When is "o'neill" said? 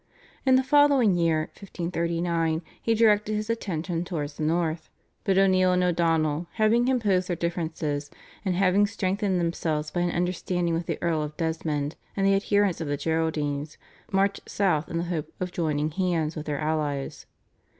5.37-5.73